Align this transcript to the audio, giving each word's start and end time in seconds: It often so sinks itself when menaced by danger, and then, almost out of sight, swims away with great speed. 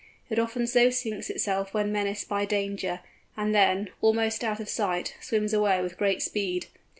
It 0.31 0.39
often 0.39 0.65
so 0.65 0.89
sinks 0.89 1.29
itself 1.29 1.75
when 1.75 1.91
menaced 1.91 2.27
by 2.27 2.43
danger, 2.45 3.01
and 3.37 3.53
then, 3.53 3.89
almost 4.01 4.43
out 4.43 4.59
of 4.59 4.67
sight, 4.67 5.13
swims 5.21 5.53
away 5.53 5.79
with 5.83 5.95
great 5.95 6.23
speed. 6.23 6.65